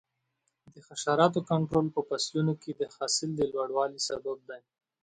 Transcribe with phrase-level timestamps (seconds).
[0.73, 4.61] د حشراتو کنټرول په فصلونو کې د حاصل د لوړوالي سبب دی.